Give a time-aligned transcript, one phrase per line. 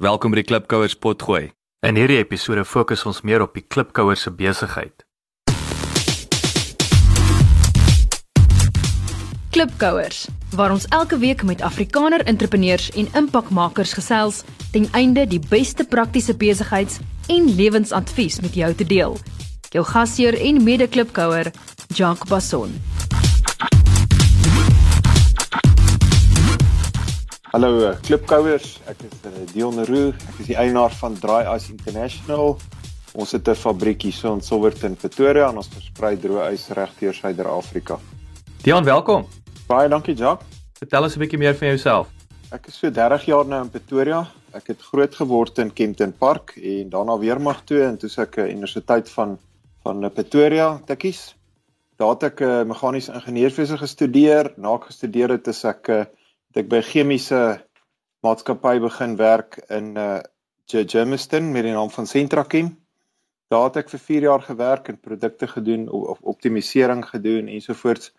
[0.00, 1.50] Welkom by die Klipkouers potgooi.
[1.84, 5.02] In hierdie episode fokus ons meer op die Klipkouers se besigheid.
[9.52, 10.22] Klipkouers,
[10.56, 14.40] waar ons elke week met Afrikaner entrepreneurs en impakmakers gesels
[14.72, 19.18] ten einde die beste praktiese besigheids- en lewensadvies met jou te deel.
[19.68, 21.52] Jou gasheer en mede-klipkouer,
[21.92, 22.72] Jacques Basson.
[27.50, 31.72] Hallo eh, klipkouers, ek is uh, Dion Roo, ek is die eienaar van Dry Ice
[31.72, 32.52] International.
[33.18, 36.92] Ons het 'n fabriek hier so in Silverton, Pretoria en ons versprei droë ys reg
[37.00, 37.98] deur Suider-Afrika.
[38.62, 39.26] Dion, welkom.
[39.66, 40.46] Baie dankie, Jacques.
[40.78, 42.06] Vertel ons 'n bietjie meer van jouself.
[42.52, 44.30] Ek is so 30 jaar nou in Pretoria.
[44.54, 48.50] Ek het groot geword in Kempton Park en daarna weermag toe en toe ek 'n
[48.50, 49.38] universiteit van
[49.82, 51.34] van Pretoria, Tikkies.
[51.98, 54.52] Daar het ek 'n meganiese ingenieurswese gestudeer.
[54.56, 56.06] Na ek gestudeer het, is ek 'n
[56.50, 57.40] het ek by chemiese
[58.26, 60.20] maatskappy begin werk in uh
[60.70, 62.68] Germiston met die naam van Centrachem.
[63.50, 68.12] Daar het ek vir 4 jaar gewerk en produkte gedoen of optimalisering gedoen ensovoorts.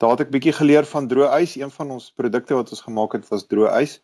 [0.00, 1.58] Daar het ek bietjie geleer van droë ys.
[1.60, 3.98] Een van ons produkte wat ons gemaak het was droë ys.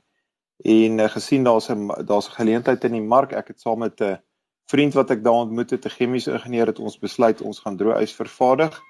[0.69, 4.01] En uh, gesien daar's 'n daar's 'n geleentheid in die mark, ek het saam met
[4.01, 4.21] 'n
[4.69, 8.01] vriend wat ek daar ontmoet het, 'n chemiese ingenieur het ons besluit ons gaan droë
[8.03, 8.81] ys vervaardig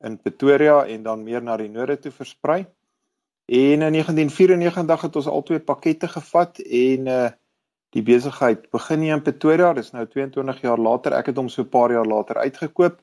[0.00, 2.66] in Pretoria en dan meer na die noorde toe versprei.
[3.46, 7.30] En in 1994 het ons al twee pakkette gevat en uh
[7.92, 9.74] die besigheid begin hier in Pretoria.
[9.76, 11.12] Dis nou 22 jaar later.
[11.12, 13.02] Ek het hom so 'n paar jaar later uitgekoop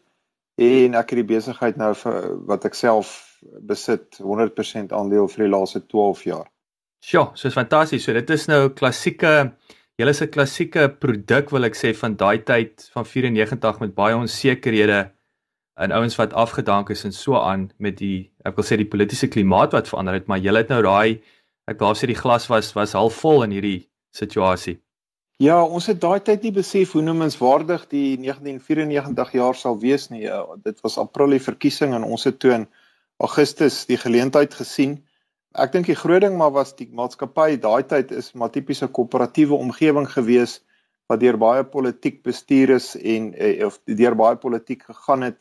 [0.57, 5.51] en ek het die besigheid nou vir wat ek self besit 100% aandeel vir die
[5.51, 6.47] laaste 12 jaar.
[6.99, 8.03] Sjoe, so is fantasties.
[8.03, 9.53] So dit is nou klassieke
[9.99, 15.11] Julle 'n klassieke produk wil ek sê van daai tyd van 94 met baie onsekerhede
[15.79, 19.31] en ouens wat afgedank is en so aan met die ek wil sê die politieke
[19.31, 21.21] klimaat wat verander het, maar jy het nou daai
[21.71, 24.79] ek wou sê die glas was was half vol in hierdie situasie.
[25.39, 30.25] Ja, ons het daai tyd nie besef hoe noemenswaardig die 1994 jaar sal wees nie.
[30.25, 32.65] Ja, dit was April die verkiesing en ons het toe in
[33.23, 34.97] Augustus die geleentheid gesien.
[35.55, 39.55] Ek dink die groot ding maar was die maatskappy daai tyd is maar tipiese koöperatiewe
[39.55, 40.59] omgewing gewees
[41.09, 45.39] wat deur baie politiek bestuur is en eh, of deur baie politiek gegaan het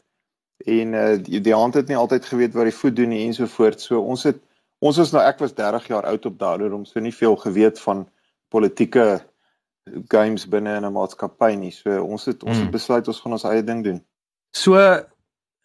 [0.66, 3.84] en uh, die, die hand het nie altyd geweet wat die voet doen nie ensovoorts.
[3.90, 4.40] So ons het
[4.78, 7.80] ons is nou ek was 30 jaar oud op daardie om so nie veel geweet
[7.82, 8.06] van
[8.48, 9.20] politieke
[10.08, 11.70] games binne in 'n maatskappy nie.
[11.70, 12.74] So ons het ons het hmm.
[12.74, 14.04] besluit ons gaan ons eie ding doen.
[14.50, 14.76] So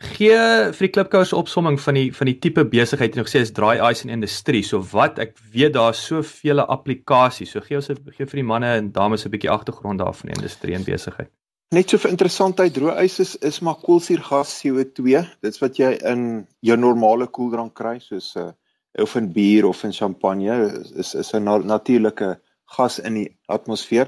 [0.04, 0.38] gee
[0.74, 4.04] vir die klipkous opsomming van die van die tipe besigheid jy gesê is dry ice
[4.04, 4.64] en industrie.
[4.64, 7.52] So wat ek weet daar's soveel applikasies.
[7.52, 10.76] So gee ons gee vir die manne en dames 'n bietjie agtergrond daarvan in industrie
[10.76, 11.32] en besigheid.
[11.74, 15.24] Net so vir interessantheid, droë ys is is maar koolsuurgas CO2.
[15.42, 18.52] Dit's wat jy in jou normale koeldrank kry soos 'n uh,
[18.94, 20.54] eh, of in bier of in champagne
[21.02, 22.30] is is 'n na natuurlike
[22.76, 24.08] gas in die atmosfeer.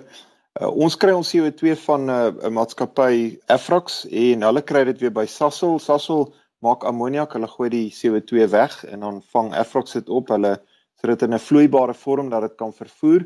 [0.62, 5.02] Uh, ons kry ons CO2 van eh, 'n uh, maatskappy Afrox en hulle kry dit
[5.02, 5.80] weer by Sasol.
[5.80, 10.28] Sasol maak ammoniak, hulle gooi die CO2 weg en dan vang Afrox dit op.
[10.28, 10.62] Hulle
[11.02, 13.25] sit dit in 'n vloeibare vorm dat dit kan vervoer.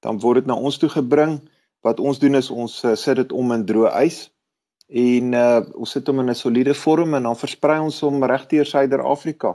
[0.00, 1.40] Dan word dit na ons toe gebring
[1.86, 4.28] wat ons doen is ons uh, sit dit om in droë ys
[4.90, 8.66] en uh, ons sit hom in 'n soliede vorm en dan versprei ons hom regdeur
[8.66, 9.54] Suider-Afrika.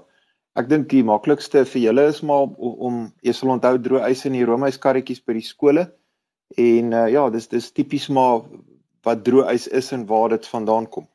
[0.56, 4.38] Ek dink die maklikste vir julle is maar om jy sal onthou droë ys in
[4.40, 5.90] die roomyskarretjies by die skole.
[6.58, 8.46] En uh, ja, dis dis tipies maar
[9.04, 11.08] wat droë ys is en waar dit vandaan kom.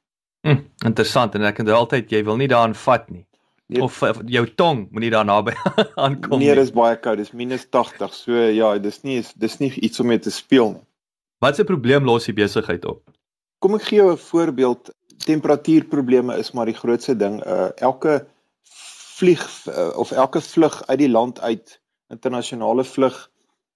[0.46, 3.24] Hm, interessant en ek het altyd jy wil nie daaraan vat nie.
[3.70, 5.54] Nee, of jou tong moenie daar naby
[6.04, 6.54] aankom nee, nie.
[6.54, 8.12] Nee, dis baie koud, dis -80.
[8.12, 10.86] So ja, dis nie dis nie iets om mee te speel nie.
[11.40, 13.00] Wat se probleem los die besigheid op?
[13.64, 14.90] Kom ek gee jou 'n voorbeeld.
[15.24, 17.40] Temperatuurprobleme is maar die grootste ding.
[17.46, 18.26] Uh elke
[19.16, 23.30] vlieg uh, of elke vlug uit die land uit, internasionale vlug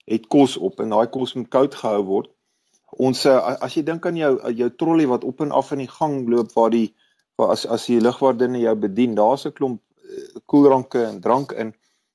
[0.05, 2.31] het kos op en daai kos moet koud gehou word.
[2.91, 5.95] Ons uh, as jy dink aan jou jou trolly wat op en af in die
[5.99, 6.95] gang loop waar die
[7.37, 11.73] waar as as die lugwaardinne jou bedien, daar's 'n klomp uh, koeldranke en drank in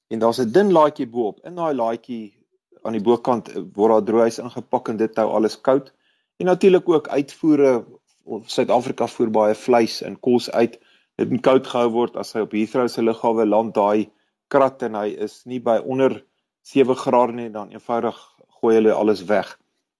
[0.09, 1.39] en daar's 'n dun laadjie bo-op.
[1.43, 2.38] In daai laadjie
[2.83, 5.91] aan die bokant eh, word daar droëhuis ingepak en dit hou alles koud.
[6.39, 7.85] En natuurlik ook uitvoere
[8.45, 10.77] Suid-Afrika voer baie vleis en kos uit.
[11.17, 14.09] Dit moet koud gehou word as hy op Heathrow se lughawe land daai
[14.53, 16.21] krat en hy is nie by onder
[16.69, 18.17] 7 grade nie dan eenvoudig
[18.59, 19.55] gooi hulle alles weg.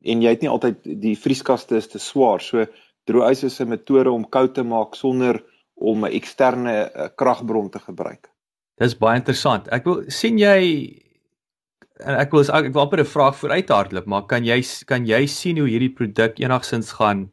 [0.06, 2.42] En jy het nie altyd die vrieskaste is te swaar.
[2.42, 2.66] So
[3.10, 5.44] droëhuis is 'n metode om koud te maak sonder
[5.76, 8.30] om 'n eksterne eh, kragbron te gebruik.
[8.78, 9.68] Dis baie interessant.
[9.68, 11.09] Ek wil sien jy
[12.00, 15.26] en ek wil ek wil amper 'n vraag vooruit hardloop, maar kan jy kan jy
[15.28, 17.32] sien hoe hierdie produk enigsins gaan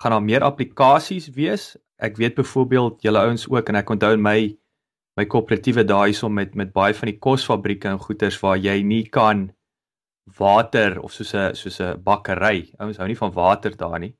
[0.00, 1.76] gaan daar meer applikasies wees?
[1.98, 4.56] Ek weet byvoorbeeld julle ouens ook en ek onthou in my
[5.16, 9.04] my koöperatiewe daai hierso met met baie van die kosfabrieke en goederes waar jy nie
[9.04, 9.50] kan
[10.38, 12.72] water of soos 'n soos 'n bakkery.
[12.78, 14.14] Ouens hou nie van water daar nie.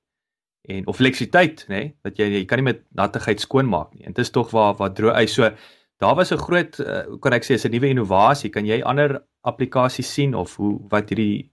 [0.68, 4.04] En of elektrisiteit, nê, nee, dat jy jy kan nie met nattigheid skoonmaak nie.
[4.04, 5.50] En dit is tog waar waar droë ys so
[6.00, 8.50] daar was 'n groot uh, kan ek sê is 'n nuwe innovasie.
[8.50, 11.50] Kan jy ander applikasies sien of hoe wat hierdie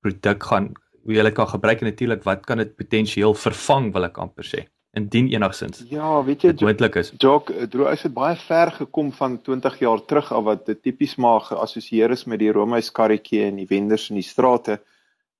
[0.00, 0.72] produk gaan
[1.04, 4.44] hoe jy dit kan gebruik en natuurlik wat kan dit potensieel vervang wil ek amper
[4.44, 4.66] sê
[4.98, 5.84] indien enigsins.
[5.88, 7.12] Ja, weet jy, moontlik is.
[7.22, 10.82] Jock, eh, droog is dit baie ver gekom van 20 jaar terug af wat dit
[10.82, 14.80] tipies maar geassosieer is met die Romeis karretjie en die wenders in die strate.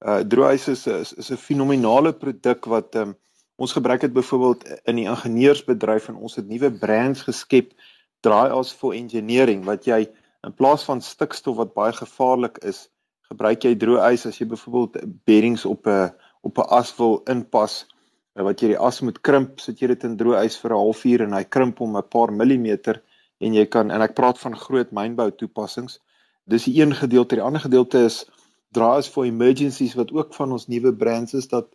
[0.07, 3.17] Uh droog is is is 'n fenominale produk wat um,
[3.57, 7.73] ons gebruik het byvoorbeeld in die ingenieursbedryf en ons het nuwe brands geskep
[8.21, 10.01] draai as for engineering wat jy
[10.47, 12.89] in plaas van stikstof wat baie gevaarlik is,
[13.31, 16.11] gebruik jy droë ys as jy byvoorbeeld beddings op 'n
[16.43, 17.87] op 'n as wil inpas
[18.35, 21.23] wat jy die as moet krimp, sit jy dit in droë ys vir 'n halfuur
[21.23, 23.03] en hy krimp om 'n paar millimeter
[23.41, 26.01] en jy kan en ek praat van groot mynbou toepassings.
[26.47, 28.25] Dis die een gedeelte, die ander gedeelte is
[28.73, 31.69] dra is for emergencies wat ook van ons nuwe brands is dat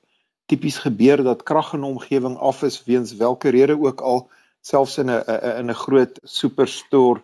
[0.48, 4.30] tipies gebeur dat krag in 'n omgewing af is weens watter rede ook al
[4.66, 5.24] selfs in 'n
[5.62, 7.22] in 'n groot superstore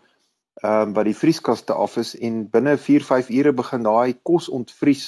[0.63, 5.05] ehm um, wat die vrieskaste af is en binne 4-5 ure begin daai kos ontvries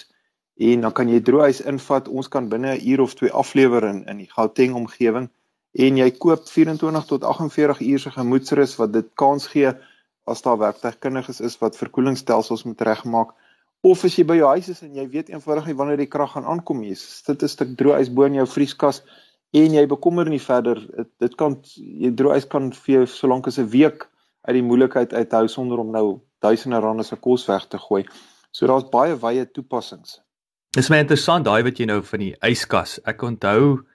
[0.69, 2.07] en dan kan jy droëhuis invat.
[2.07, 5.30] Ons kan binne 'n uur of twee aflewer in in die Gauteng omgewing
[5.74, 9.71] en jy koop 24 tot 48 uur se gemoedsrus wat dit kans gee
[10.25, 13.33] as daar werktuigkundiges is wat verkoelingsstelsels moet regmaak
[13.81, 16.31] of as jy by jou huis is en jy weet eenvoudig nie wanneer die krag
[16.31, 16.95] gaan aankom nie.
[16.95, 19.03] Sit 'n stuk droëhuis bo in jou vrieskas
[19.54, 20.82] en jy bekommer nie verder.
[20.98, 24.10] Dit, dit kan jy droëhuis kan vir jou solank as 'n week
[24.48, 28.04] uit die moeilikheid uithou sonder om nou duisende rande se kos weg te gooi.
[28.52, 30.20] So daar's baie wye toepassings.
[30.74, 33.00] Dis my interessant daai wat jy nou van die yskas.
[33.06, 33.86] Ek onthou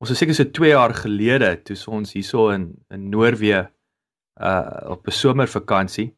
[0.00, 3.68] ons was seker so 2 jaar gelede toe ons hierso in in Noorwe
[4.40, 6.14] uh op 'n somervakansie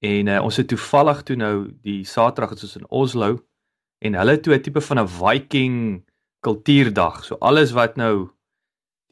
[0.00, 3.38] en uh, ons het toevallig toe nou die Saterdag het ons in Oslo
[3.98, 6.04] en hulle toe 'n tipe van 'n Viking
[6.40, 7.24] kultuurdag.
[7.24, 8.30] So alles wat nou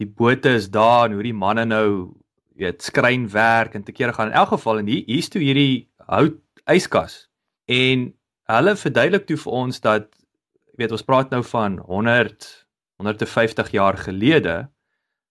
[0.01, 1.89] die bote is daar en hoe die manne nou
[2.57, 5.89] weet skrein werk en te kere gaan in elk geval en hier hier's toe hierdie
[6.09, 6.41] hout
[6.73, 7.27] yskas.
[7.69, 8.13] En
[8.53, 10.09] hulle verduidelik toe vir ons dat
[10.77, 12.49] weet ons praat nou van 100
[12.97, 14.57] 150 jaar gelede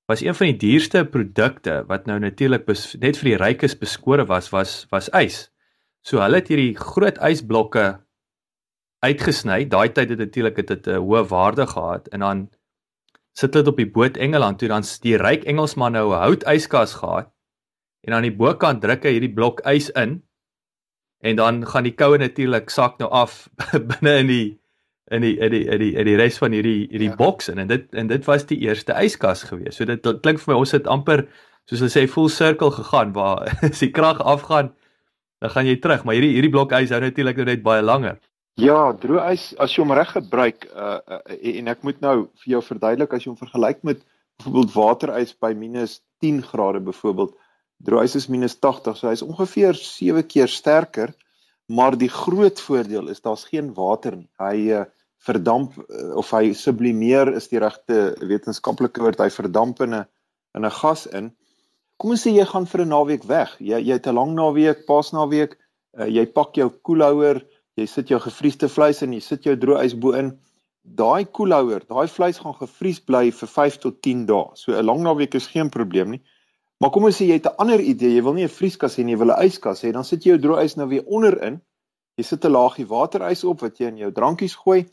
[0.06, 2.68] was een van die duurste produkte wat nou natuurlik
[3.02, 5.50] net vir die rykes beskore was was was ys.
[6.06, 8.05] So hulle het hierdie groot ysblokke
[9.00, 9.66] uitgesny.
[9.70, 12.50] Daai tyd het natuurlik dit 'n hoë waarde gehad en dan
[13.34, 16.94] sit dit op die boot Engeland toe dan die ryk Engelsman nou 'n hout yskas
[16.94, 17.32] gehad
[18.08, 20.22] en aan die bokant druk hy hierdie blok ys in
[21.20, 23.50] en dan gaan die koue natuurlik sak nou af
[23.92, 24.60] binne in die
[25.12, 27.16] in die in die in die in die res van hierdie hierdie ja.
[27.16, 29.76] boks en dit en dit was die eerste yskas gewees.
[29.76, 31.28] So dit klink vir my ons het amper
[31.70, 34.74] soos hulle sê full circle gegaan waar as die krag afgaan
[35.42, 38.18] dan gaan jy terug, maar hierdie hierdie blok ys hou natuurlik net baie langer.
[38.56, 42.52] Ja, droë ys as jy hom reg gebruik uh, uh, en ek moet nou vir
[42.54, 44.00] jou verduidelik as jy hom vergelyk met
[44.40, 47.36] byvoorbeeld waterys by minus 10 grade byvoorbeeld
[47.84, 51.14] droë ys is minus 80, so hy's ongeveer 7 keer sterker.
[51.68, 54.30] Maar die groot voordeel is daar's geen water nie.
[54.38, 54.84] Hy uh,
[55.26, 59.24] verdamp uh, of hy sublimeer is die regte wetenskaplike woord.
[59.24, 60.06] Hy verdamp in 'n
[60.56, 61.32] in 'n gas in.
[61.98, 63.56] Kom ons sê jy gaan vir 'n naweek weg.
[63.60, 65.58] Jy jy het 'n lang naweek, paasnaweek.
[65.98, 67.42] Uh, jy pak jou koelhouer,
[67.76, 70.32] jy sit jou gevriesde vleis in, jy sit jou droë ys bo-in.
[70.86, 74.52] Daai koelhouer, daai vleis gaan gevries bly vir 5 tot 10 dae.
[74.56, 76.22] So 'n lang naweek is geen probleem nie.
[76.80, 79.04] Maar kom ons sê jy het 'n ander idee, jy wil nie 'n vrieskas hê
[79.04, 81.62] nie, jy wil 'n yskas hê, dan sit jy jou droë ys nou weer onderin.
[82.18, 84.86] Jy sit 'n laagie waterys op wat jy in jou drankies gooi.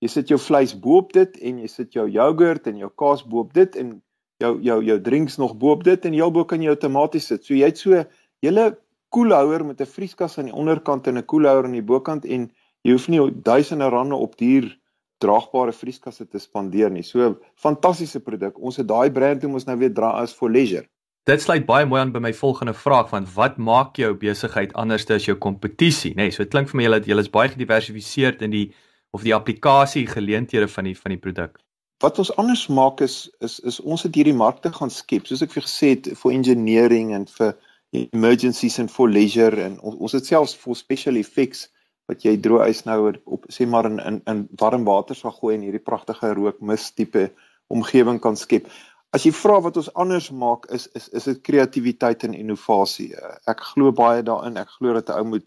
[0.00, 3.52] Jy sit jou vleis bo-op dit en jy sit jou yoghurt en jou kaas bo-op
[3.54, 4.02] dit en
[4.40, 7.44] jou jou jou drinks nog bo-op dit en heel bo kan jy jou tomaties sit.
[7.44, 8.04] So jy het so
[8.42, 8.76] hele
[9.16, 12.50] koelhouer met 'n vrieskas aan die onderkant en 'n koelhouer aan die bokant en
[12.82, 14.76] jy hoef nie duisende rande op duur
[15.18, 17.02] draagbare vrieskasse te spandeer nie.
[17.02, 18.58] So fantastiese produk.
[18.60, 20.84] Ons het daai brand toe ons nou weer dra as for leisure.
[21.26, 25.08] Dit sluit baie mooi aan by my volgende vraag van wat maak jou besigheid anders
[25.10, 26.28] as jou kompetisie, nê?
[26.28, 28.66] Nee, so dit klink vir my julle julle is baie gediversifiseerd in die
[29.10, 31.58] of die applikasie geleenthede van die van die produk.
[32.04, 35.56] Wat ons anders maak is is is ons het hierdie markte gaan skep, soos ek
[35.56, 37.56] vir gesê het vir engineering en vir
[37.92, 41.68] emergencies and for leisure en ons ons het selfs vir special effects
[42.10, 45.54] wat jy droë ys nou op sê maar in in in warm water sal gooi
[45.56, 47.30] en hierdie pragtige rookmis tipe
[47.68, 48.68] omgewing kan skep.
[49.14, 53.12] As jy vra wat ons anders maak is is is dit kreatiwiteit en innovasie.
[53.50, 54.58] Ek glo baie daarin.
[54.60, 55.46] Ek glo dat 'n ou moet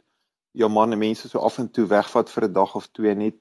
[0.54, 3.36] jou man en mense so af en toe wegvat vir 'n dag of twee net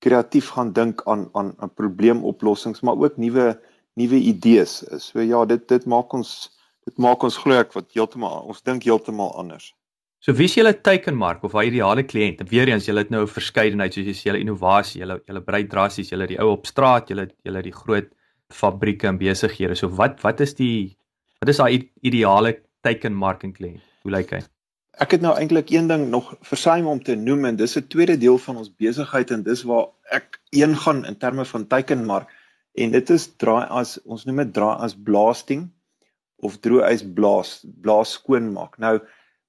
[0.00, 3.60] kreatief gaan dink aan aan 'n probleemoplossings, maar ook nuwe
[3.94, 4.84] nuwe idees.
[4.98, 6.50] So ja, dit dit maak ons
[6.88, 9.72] dit maak ons glo ek wat heeltemal ons dink heeltemal anders.
[10.24, 12.38] So wie is julle teikenmark of daai ideale kliënt?
[12.48, 16.10] Weereens, julle het nou 'n verskeidenheid soos jy sê, julle innovasie, julle julle brei drasties,
[16.12, 18.08] julle die ou op straat, julle julle die groot
[18.50, 19.76] fabrieke en besighede.
[19.76, 20.96] So wat wat is die
[21.40, 23.82] wat is daai ideale teikenmark en kliënt?
[24.02, 24.40] Hoe lyk hy?
[24.96, 28.16] Ek het nou eintlik een ding nog versuim om te noem en dis 'n tweede
[28.16, 32.30] deel van ons besigheid en dis waar ek een gaan in terme van teikenmark
[32.74, 35.70] en dit is draai as ons noem dit draai as blasting
[36.42, 38.78] of droëys blaas blaas skoonmaak.
[38.78, 38.98] Nou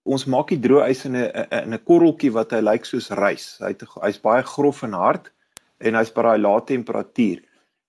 [0.05, 3.57] ons maak die droëys in 'n in 'n korreltjie wat hy lyk soos rys.
[3.59, 3.73] Hy
[4.03, 5.31] hy's baie grof en hard
[5.79, 7.41] en hy's by daai lae temperatuur.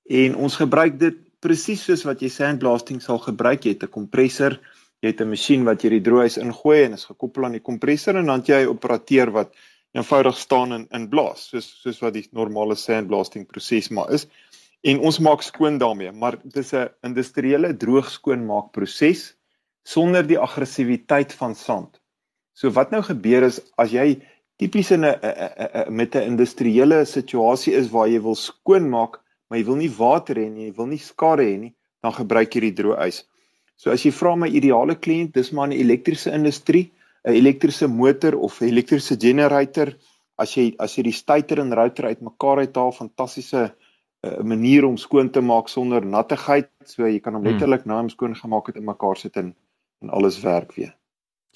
[0.09, 3.65] En ons gebruik dit presies soos wat jy sandblasting sal gebruik.
[3.65, 4.59] Jy het 'n kompressor,
[5.03, 8.17] jy het 'n masjien wat jy die droëys ingooi en is gekoppel aan die kompressor
[8.17, 9.53] en dan jy 'n operateur wat
[9.93, 14.27] eenvoudig staan en in blaas soos soos wat die normale sandblasting proses maar is.
[14.87, 19.35] En ons maak skoon daarmee, maar dit is 'n industriële droog skoonmaak proses
[19.83, 22.01] sonder die aggressiwiteit van sand.
[22.55, 24.23] So wat nou gebeur is as jy
[24.59, 25.17] tipies in 'n
[25.91, 30.49] met 'n industriële situasie is waar jy wil skoonmaak, maar jy wil nie water hê
[30.51, 33.25] nie, jy wil nie skade hê nie, dan gebruik jy die droëys.
[33.77, 36.93] So as jy vra my ideale kliënt, dis maar 'n elektriese industrie,
[37.25, 39.97] 'n elektriese motor of 'n elektriese generator,
[40.39, 43.75] as jy as jy die stator en router uitmekaar uithaal, fantastiese
[44.23, 47.53] 'n uh, manier om skoon te maak sonder nattigheid, so jy kan hom hmm.
[47.53, 49.55] letterlik na hom skoon gemaak het in mekaar sit en
[50.03, 50.97] en alles werk weer.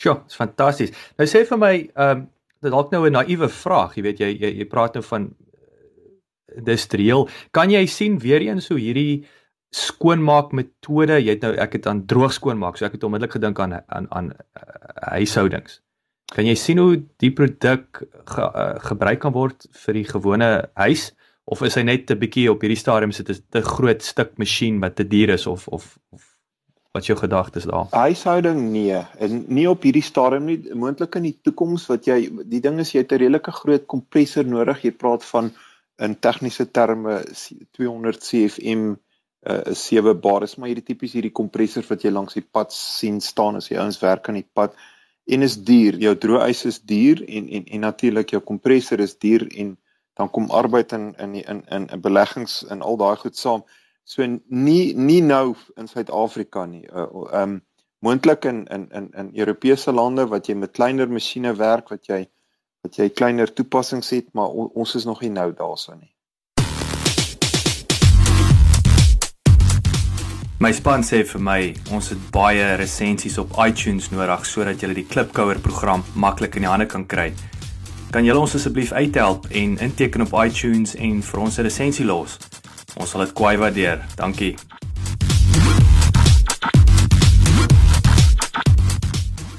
[0.00, 0.92] Sjoe, dis fantasties.
[1.18, 2.28] Nou sê vir my, ehm um,
[2.60, 6.56] dit dalk nou 'n naïewe vraag, jy weet jy jy, jy praat nou van eh,
[6.56, 7.28] industrieel.
[7.50, 9.24] Kan jy sien weer eens hoe hierdie
[9.70, 13.60] skoonmaak metode, jy het nou ek het aan droog skoonmaak, so ek het onmiddellik gedink
[13.60, 14.62] aan aan aan uh,
[15.16, 15.80] huishoudings.
[16.34, 21.12] Kan jy sien hoe die produk ge, uh, gebruik kan word vir die gewone huis
[21.50, 24.80] of is hy net 'n bietjie op hierdie stadium sit 'n te groot stuk masjien
[24.80, 26.30] wat te duur is of of of
[26.90, 27.86] Wat jou gedagtes daar?
[27.90, 32.16] Huishouding nee, en nie op hierdie stadium nie, moontlik in die toekoms wat jy
[32.50, 34.82] die ding is jy het 'n redelike groot kompressor nodig.
[34.82, 35.52] Jy praat van
[36.02, 37.22] in tegniese terme
[37.78, 38.96] 200 CFM
[39.46, 42.72] uh 'n 7 bar is maar hierdie tipies hierdie kompressor wat jy langs die pad
[42.72, 44.74] sien staan as jy ouens werk aan die pad
[45.26, 45.94] en is duur.
[45.94, 49.78] Jou droëys is duur en en en natuurlik jou kompressor is duur en
[50.14, 53.64] dan kom arbeid in in in in, in beleggings en al daai goed saam.
[54.04, 56.86] So nie nie nou in Suid-Afrika nie.
[56.92, 57.60] Uh, um
[58.00, 62.26] moontlik in in in in Europese lande wat jy met kleiner masjiene werk wat jy
[62.82, 66.08] wat jy kleiner toepassings het, maar on, ons is nog nie nou daarso nie.
[70.60, 71.60] My span sê vir my,
[71.96, 76.68] ons het baie resensies op iTunes nodig sodat jy die Klipkouer program maklik in die
[76.68, 77.30] hande kan kry.
[78.10, 82.38] Kan julle ons asseblief uithelp en inteken op iTunes en vir ons 'n resensie los?
[82.98, 84.02] Ons sal dit kwai waardeer.
[84.16, 84.56] Dankie.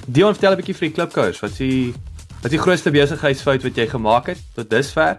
[0.07, 1.39] Dion vertel 'n bietjie vir die klipkous.
[1.39, 1.93] Wat is die
[2.41, 5.17] wat is die grootste besigheidsfout wat jy gemaak het tot dusver?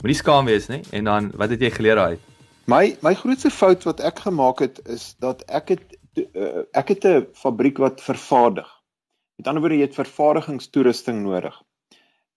[0.00, 0.80] Moenie skaam wees nie.
[0.92, 2.18] En dan wat het jy geleer daai?
[2.64, 5.84] My my grootste fout wat ek gemaak het is dat ek het
[6.16, 8.68] uh, ek het 'n fabriek wat vervaardig.
[9.36, 11.62] Met ander woorde, jy het vervaardigingstoerusting nodig.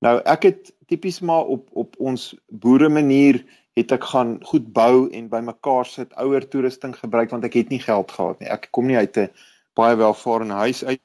[0.04, 3.44] Nou ek het tipies maar op op ons boere manier
[3.75, 7.82] het ek gaan goed bou en bymekaar sit ouer toerusting gebruik want ek het nie
[7.84, 8.50] geld gehad nie.
[8.50, 9.30] Ek kom nie uit 'n
[9.75, 11.02] baie welvarende huis uit.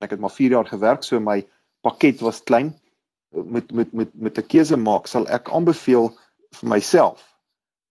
[0.00, 1.46] Ek het maar 4 jaar gewerk, so my
[1.80, 2.74] pakket was klein.
[3.30, 6.16] Met met met met 'n keuse maak, sal ek aanbeveel
[6.52, 7.26] vir myself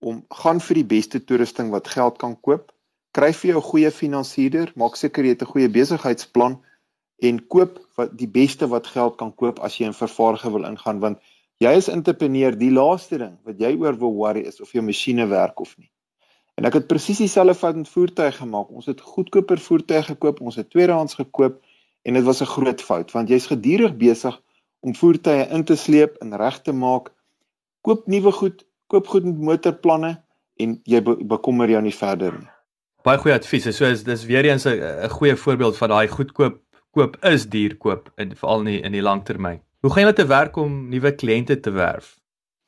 [0.00, 2.72] om gaan vir die beste toerusting wat geld kan koop.
[3.12, 6.60] Kry vir jou 'n goeie finansiëerder, maak seker jy het 'n goeie besigheidsplan
[7.22, 11.00] en koop wat die beste wat geld kan koop as jy in vervaardiging wil ingaan
[11.00, 11.18] want
[11.60, 15.26] Jy is entrepreneur, die laaste ding wat jy oor wil worry is of jou masjiene
[15.28, 15.90] werk of nie.
[16.56, 18.70] En ek het presies dieselfde met voertuie gemaak.
[18.72, 21.58] Ons het goedkoper voertuie gekoop, ons het tweedehands gekoop
[22.08, 24.40] en dit was 'n groot fout want jy's gedurig besig
[24.80, 27.12] om voertuie in te sleep en reg te maak.
[27.82, 30.16] Koop nuwe goed, koop goed met motorplanne
[30.56, 32.48] en jy bekommer jou nie verder nie.
[33.04, 33.76] Baie goeie advies.
[33.76, 36.56] So is dis weer eens 'n 'n goeie voorbeeld van daai goedkoop
[36.96, 39.60] koop is duur koop in veral nie in die langtermyn.
[39.80, 42.16] Hoe gaan jy te werk om nuwe kliënte te werf?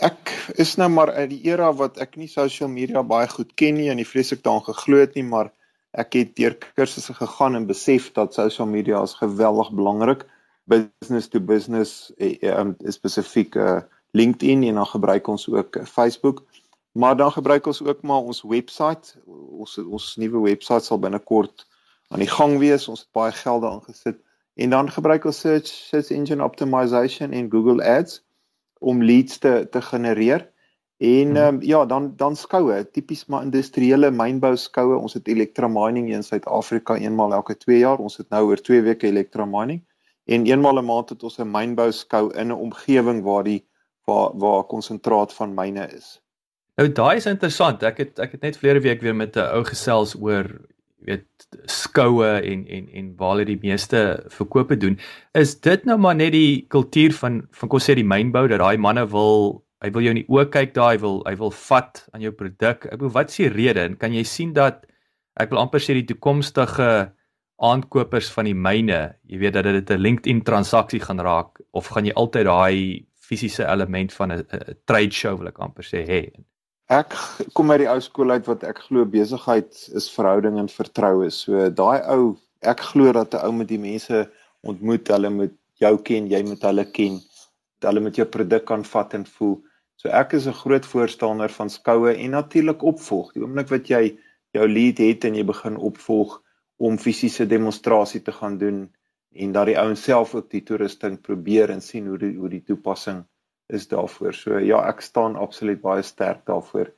[0.02, 3.76] Ek is nou maar uit die era wat ek nie social media baie goed ken
[3.78, 5.52] nie en nie vreeslik daaraan geglo het nie, maar
[5.92, 10.24] ek het deur kursusse gegaan en besef dat social media is geweldig belangrik
[10.64, 16.44] business to business eh, um, spesifiek uh, LinkedIn en dan gebruik ons ook Facebook.
[16.92, 19.16] Maar dan gebruik ons ook maar ons webwerf.
[19.26, 21.66] Ons ons nuwe webwerf sal binnekort
[22.12, 22.88] aan die gang wees.
[22.88, 24.20] Ons het baie geld daarin gesit
[24.54, 28.24] En dan gebruik ons search search engine optimization en Google Ads
[28.78, 30.50] om leads te te genereer.
[30.96, 31.36] En hmm.
[31.36, 34.96] um, ja, dan dan skoue, tipies maar industriële mynbou skoue.
[34.96, 37.98] Ons het Electra Mining in Suid-Afrika eenmaal elke 2 jaar.
[37.98, 39.82] Ons het nou oor 2 weke Electra Mining.
[40.24, 43.66] en eenmal 'n maand het ons 'n mynbou skou in 'n omgewing waar die
[44.04, 46.22] waar waar konsentraat van myne is.
[46.76, 47.82] Nou daai is interessant.
[47.82, 50.46] Ek het ek het net verlede week weer met 'n ou gesels oor
[51.06, 51.26] weet
[51.70, 54.98] skoue en en en waar hulle die meeste verkope doen.
[55.38, 58.78] Is dit nou maar net die kultuur van van kos sê die mynbou dat daai
[58.78, 62.22] manne wil hy wil jou in die oë kyk daai wil hy wil vat aan
[62.22, 62.86] jou produk.
[62.86, 63.88] Ek bedoel wat is die rede?
[63.88, 64.86] En kan jy sien dat
[65.40, 67.12] ek wil amper sê die toekomstige
[67.62, 72.06] aankopers van die myne, jy weet dat dit 'n LinkedIn transaksie gaan raak of gaan
[72.06, 74.44] jy altyd daai fisiese element van 'n
[74.84, 76.22] trade show wil ek amper sê hê.
[76.92, 77.14] Ek
[77.56, 81.30] kom uit die ou skool uit wat ek glo besigheid is verhouding en vertroue.
[81.32, 82.34] So daai ou,
[82.72, 84.18] ek glo dat 'n ou met die mense
[84.60, 87.16] ontmoet, hulle moet jou ken, jy moet hulle ken,
[87.86, 89.56] hulle met jou produk kan vat en voel.
[89.96, 93.32] So ek is 'n groot voorstander van skoue en natuurlik opvolg.
[93.32, 94.18] Die oomblik wat jy
[94.52, 96.42] jou lead het en jy begin opvolg
[96.76, 98.90] om fisiese demonstrasie te gaan doen
[99.32, 102.64] en dat die ouens self ook die toerusting probeer en sien hoe die hoe die
[102.64, 103.24] toepassing
[103.72, 104.34] is daarvoor.
[104.34, 106.90] So ja, ek staan absoluut baie sterk daarvoor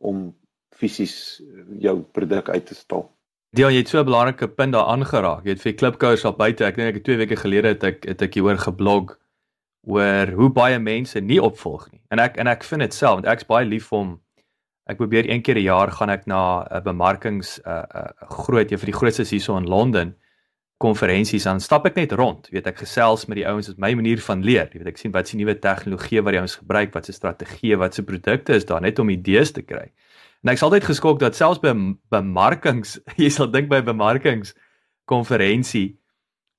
[0.00, 0.30] om
[0.76, 3.08] fisies eh, jou produk uit te stal.
[3.56, 5.44] Dion, jy het so 'n belangrike punt daar aangeraak.
[5.44, 6.64] Jy het vir klipkouers al buite.
[6.64, 9.18] Ek dink ek 2 weke gelede het ek het ek hieroor geblog
[9.86, 12.02] oor hoe baie mense nie opvolg nie.
[12.10, 14.20] En ek en ek vind dit self want ek's baie lief vir hom.
[14.86, 18.70] Ek probeer een keer 'n jaar gaan ek na 'n bemarkings 'n uh, uh, groot
[18.70, 20.16] een van die grootste hierso in Londen
[20.80, 22.46] konferensies dan stap ek net rond.
[22.48, 24.70] Jy weet ek gesels met die ouens, is my manier van leer.
[24.72, 27.76] Jy weet ek sien wat se nuwe tegnologie wat die ouens gebruik, wat se strategie,
[27.80, 29.90] wat se produkte is daar net om idees te kry.
[30.40, 31.74] En ek's altyd geskok dat selfs by
[32.12, 34.54] bemarkings, jy sal dink by bemarkings
[35.10, 36.00] konferensie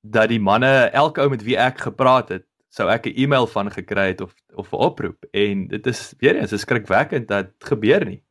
[0.02, 3.70] dat die manne elke ou met wie ek gepraat het, sou ek 'n e-mail van
[3.70, 8.22] gekry het of of 'n oproep en dit is weer eens skrikwekkend dat gebeur nie.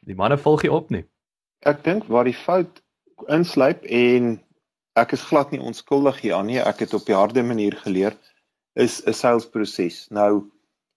[0.00, 1.04] Die manne volg nie op nie.
[1.62, 2.82] Ek dink waar die fout
[3.28, 4.42] insluip en
[4.94, 6.60] ek is glad nie onskuldig hieraan nie.
[6.60, 8.16] Ek het op die harde manier geleer
[8.74, 10.08] is 'n salesproses.
[10.10, 10.50] Nou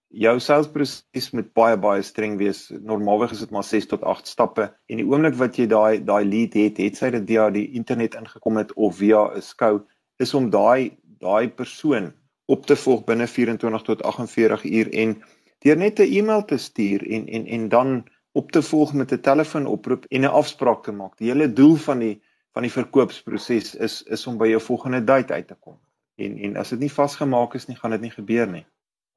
[0.09, 2.69] jou salesproses moet baie baie streng wees.
[2.69, 6.25] Normaalweg is dit maar 6 tot 8 stappe en die oomblik wat jy daai daai
[6.25, 9.81] lead het, het sy dit via die internet ingekom het of via 'n skou,
[10.19, 12.13] is om daai daai persoon
[12.47, 15.21] op te volg binne 24 tot 48 uur en
[15.63, 19.21] deur net 'n e-mail te stuur en en en dan op te volg met 'n
[19.21, 21.17] telefoonoproep en 'n afspraak te maak.
[21.17, 22.21] Die hele doel van die
[22.55, 25.77] van die verkoopsproses is is om by jou volgende date uit te kom.
[26.15, 28.63] En en as dit nie vasgemaak is nie, gaan dit nie gebeur nie.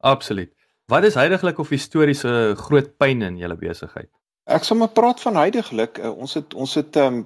[0.03, 0.51] Absoluut.
[0.90, 4.11] Wat is heidaglik of historiese groot pyn in julle besigheid?
[4.48, 6.01] Ek sal maar praat van heidaglik.
[6.01, 7.20] Uh, ons het ons het um,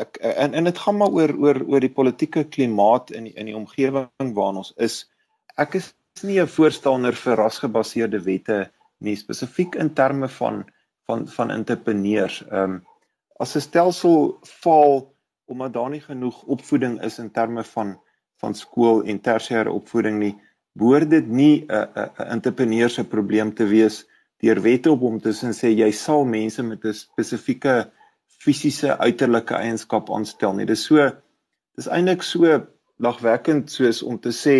[0.00, 3.50] ek en en dit gaan maar oor oor oor die politieke klimaat in die, in
[3.50, 5.02] die omgewing waarin ons is.
[5.60, 8.70] Ek is nie 'n voorstander vir rasgebaseerde wette
[9.04, 10.64] nie spesifiek in terme van
[11.04, 12.40] van van entrepreneurs.
[12.48, 12.82] Ehm um,
[13.42, 15.13] as 'n stelsel faal
[15.46, 18.00] omdat daar nie genoeg opvoeding is in terme van
[18.42, 20.34] van skool en tersiêre opvoeding nie,
[20.74, 24.04] behoort dit nie 'n 'n 'n entrepreneur se probleem te wees
[24.42, 27.90] deur wette op hom te sê jy sal mense met 'n spesifieke
[28.44, 30.66] fisiese uiterlike eienskap aanstel nie.
[30.66, 31.10] Dis so
[31.76, 32.66] dis eintlik so
[32.98, 34.56] lagwekkend soos om te sê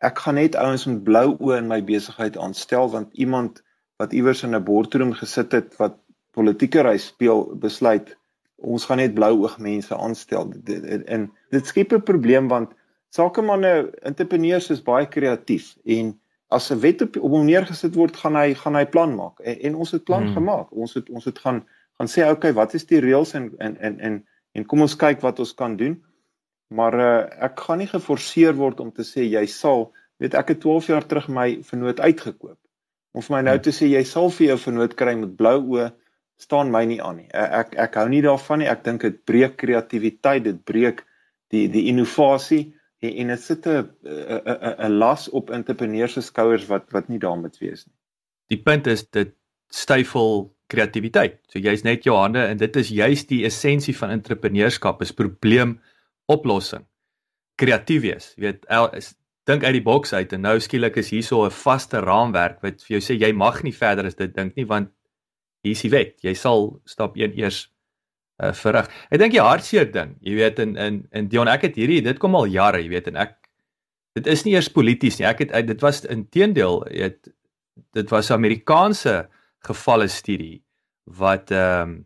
[0.00, 3.62] ek gaan net ouens met blou oë in my besigheid aanstel want iemand
[4.02, 5.96] wat iewers in 'n boardroom gesit het wat
[6.32, 8.16] politieke ry speel besluit
[8.56, 10.52] ons gaan net blou oog mense aanstel.
[11.06, 12.72] En dit skep 'n probleem want
[13.14, 16.14] sakemanne entrepreneurs is baie kreatief en
[16.48, 19.40] as 'n wet op, op hom neergesit word gaan hy gaan hy plan maak.
[19.40, 20.34] En, en ons het plan hmm.
[20.34, 20.72] gemaak.
[20.72, 21.64] Ons het ons het gaan
[21.98, 25.20] gaan sê okay wat is die reëls en en en en en kom ons kyk
[25.20, 26.02] wat ons kan doen.
[26.74, 30.60] Maar uh, ek gaan nie geforseer word om te sê jy sal weet ek het
[30.60, 32.58] 12 jaar terug my vernoot uitgekoop.
[33.14, 33.62] Om vir my nou hmm.
[33.62, 35.92] te sê jy sal vir jou vernoot kry met blou oë
[36.36, 37.28] staan my nie aan nie.
[37.32, 38.70] Ek ek hou nie daarvan nie.
[38.70, 41.04] Ek dink dit breek kreatiwiteit, dit breek
[41.54, 46.66] die die innovasie en, en dit sit 'n 'n 'n las op entrepreneurs se skouers
[46.66, 47.94] wat wat nie daarmee wees nie.
[48.48, 49.34] Die punt is dit
[49.70, 51.40] styfel kreatiwiteit.
[51.48, 56.86] So jy's net jou hande en dit is juist die essensie van entrepreneurskap is probleemoplossing.
[57.54, 58.32] Kreatief wees.
[58.36, 58.66] Jy weet,
[58.96, 59.14] is
[59.48, 62.96] dink uit die boks uit en nou skielik is hierso 'n vaste raamwerk wat vir
[62.96, 64.88] jou sê jy mag nie verder as dit dink nie want
[65.64, 66.18] hier's die wet.
[66.24, 67.64] Jy sal stap 1 eers
[68.42, 68.90] uh, verrig.
[69.10, 72.20] Ek dink die hartseer ding, jy weet in in in Dion ek het hierdie dit
[72.22, 73.36] kom al jare, jy weet en ek
[74.18, 75.28] dit is nie eers polities nie.
[75.28, 77.32] Ek het dit was inteendeel, jy weet
[77.94, 79.28] dit was 'n Amerikaanse
[79.64, 80.62] gevalle studie
[81.04, 82.02] wat ehm um,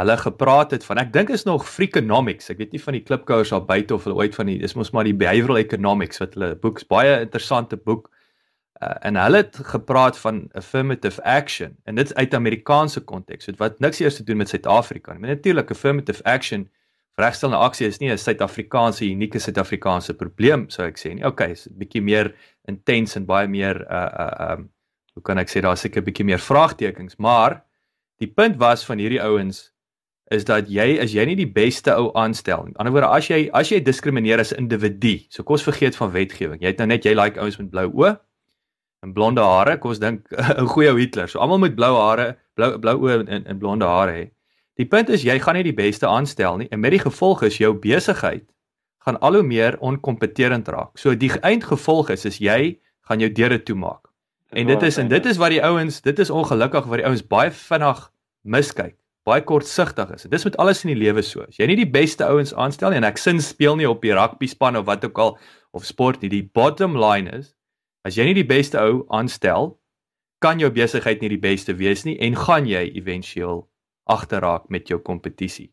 [0.00, 2.50] hulle gepraat het van ek dink is nog Freakonomics.
[2.50, 4.90] Ek weet nie van die klipkouers daar buite of hulle ooit van die dis mos
[4.90, 8.08] maar die behavioral economics wat hulle boeks baie interessante boek
[8.82, 13.78] uh, en hulle het gepraat van affirmative action en dit uit Amerikaanse konteks so wat
[13.80, 15.20] niks eers te doen met Suid-Afrika nie.
[15.20, 16.70] Maar natuurlik affirmative action
[17.20, 21.24] Regstellende aksie is nie 'n Suid-Afrikaanse unieke Suid-Afrikaanse probleem sou ek sê nie.
[21.24, 22.34] Okay, is 'n bietjie meer
[22.68, 24.70] intens en baie meer uh uh um
[25.14, 27.64] hoe kan ek sê daar's seker 'n bietjie meer vraagtekens, maar
[28.18, 29.72] die punt was van hierdie ouens
[30.30, 32.72] is dat jy is jy nie die beste ou aanstel nie.
[32.72, 35.96] Aan die ander woorde, as jy as jy diskrimineer as 'n individu, so kos vergeet
[35.96, 36.60] van wetgewing.
[36.62, 38.18] Jy het nou net jy like ouens met blou oë
[39.02, 39.78] en blonde hare.
[39.78, 40.30] Kom ons dink
[40.62, 41.28] 'n goeie ou Hitler.
[41.28, 44.30] So almal met blou hare, blou blou oë en en blonde hare hê.
[44.80, 47.58] Die punt is jy gaan nie die beste aanstel nie en met die gevolg is
[47.58, 48.46] jou besigheid
[49.04, 50.98] gaan al hoe meer onkompeterend raak.
[50.98, 54.08] So die eindgevolg is is jy gaan jou deure toemaak.
[54.52, 57.22] En dit is en dit is wat die ouens, dit is ongelukkig wat die ouens
[57.26, 58.10] baie vinnig
[58.42, 60.26] miskyk baie kortsigtig is.
[60.30, 61.44] Dis met alles in die lewe so.
[61.46, 64.14] As jy nie die beste ouens aanstel nie en ek sin speel nie op die
[64.14, 65.36] rugby span of wat ook al
[65.72, 67.52] of sport nie, die bottom line is
[68.02, 69.76] as jy nie die beste ou aanstel,
[70.42, 73.62] kan jou besigheid nie die beste wees nie en gaan jy éventueel
[74.10, 75.70] agterraak met jou kompetisie.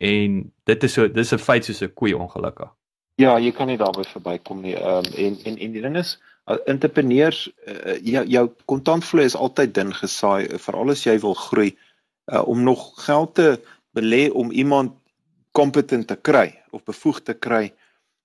[0.00, 2.70] En dit is so dis 'n feit soos 'n koei ongelukkig.
[3.16, 4.74] Ja, jy kan nie daarby verbykom nie.
[4.74, 6.18] Ehm um, en en en die ding is
[6.64, 11.74] entrepreneurs uh, jou jou kontantvloei is altyd dun gesaai veral as jy wil groei
[12.32, 13.60] uh, om nog geld te
[13.96, 14.96] belê om iemand
[15.52, 17.72] kompetent te kry of bevoegd te kry.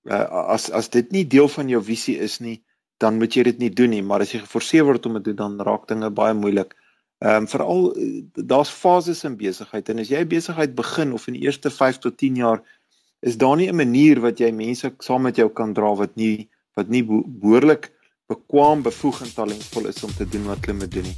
[0.04, 2.62] Uh, as as dit nie deel van jou visie is nie,
[3.04, 5.34] dan moet jy dit nie doen nie, maar as jy geforseer word om dit te
[5.36, 6.72] doen, dan raak dinge baie moeilik.
[7.24, 11.38] Ehm um, veral uh, daar's fases in besigheid en as jy besigheid begin of in
[11.38, 12.60] die eerste 5 tot 10 jaar
[13.24, 16.48] is daar nie 'n manier wat jy mense saam met jou kan dra wat nie
[16.76, 17.92] wat nie behoorlik
[18.28, 21.16] bekwam, bevoeg en talentvol is om te doen wat hulle moet doen nie.